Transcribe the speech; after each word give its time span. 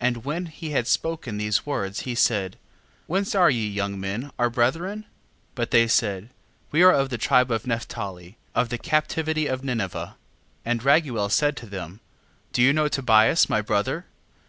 7:3. 0.00 0.06
And 0.06 0.24
when 0.24 0.46
he 0.46 0.70
had 0.70 0.86
spoken 0.86 1.36
these 1.36 1.66
words, 1.66 2.02
he 2.02 2.14
said: 2.14 2.56
Whence 3.08 3.34
are 3.34 3.50
ye 3.50 3.66
young 3.66 3.98
men 3.98 4.30
our 4.38 4.48
brethren? 4.48 5.00
7:4. 5.02 5.06
But 5.56 5.70
they 5.72 5.88
said: 5.88 6.28
We 6.70 6.84
are 6.84 6.92
of 6.92 7.08
the 7.08 7.18
tribe 7.18 7.50
of 7.50 7.64
Nephtali, 7.64 8.36
of 8.54 8.68
the 8.68 8.78
captivity 8.78 9.48
of 9.48 9.62
Ninive. 9.62 9.90
7:5. 9.94 10.14
And 10.64 10.82
Raguel 10.84 11.28
said 11.28 11.56
to 11.56 11.66
them: 11.66 11.98
Do 12.52 12.62
you 12.62 12.72
know 12.72 12.86
Tobias 12.86 13.50
my 13.50 13.60
brother? 13.60 14.06